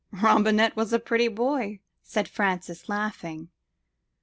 "Robinet 0.11 0.75
was 0.75 0.91
a 0.93 0.97
pretty 0.97 1.27
boy," 1.27 1.79
said 2.01 2.27
Francis, 2.27 2.89
laughing." 2.89 3.49